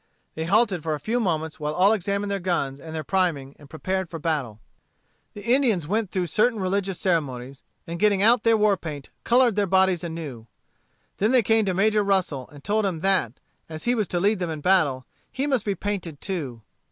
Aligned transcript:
They 0.33 0.45
halted 0.45 0.81
for 0.81 0.95
a 0.95 0.99
few 0.99 1.19
moments 1.19 1.59
while 1.59 1.75
all 1.75 1.93
examined 1.93 2.31
their 2.31 2.39
guns 2.39 2.79
and 2.79 2.95
their 2.95 3.03
priming 3.03 3.55
and 3.59 3.69
prepared 3.69 4.09
for 4.09 4.17
battle. 4.17 4.59
The 5.35 5.43
Indians 5.43 5.85
went 5.85 6.09
through 6.09 6.25
certain 6.25 6.59
religious 6.59 6.99
ceremonies, 6.99 7.61
and 7.85 7.99
getting 7.99 8.19
out 8.19 8.41
their 8.41 8.57
war 8.57 8.77
paint, 8.77 9.11
colored 9.23 9.55
their 9.55 9.67
bodies 9.67 10.03
anew. 10.03 10.47
They 11.17 11.27
then 11.27 11.43
came 11.43 11.65
to 11.65 11.75
Major 11.75 12.03
Russell, 12.03 12.49
and 12.49 12.63
told 12.63 12.83
him 12.83 13.01
that, 13.01 13.33
as 13.69 13.83
he 13.83 13.93
was 13.93 14.07
to 14.07 14.19
lead 14.19 14.39
them 14.39 14.49
in 14.49 14.57
the 14.61 14.63
battle, 14.63 15.05
he 15.31 15.45
must 15.45 15.65
be 15.65 15.75
painted 15.75 16.19
too. 16.19 16.63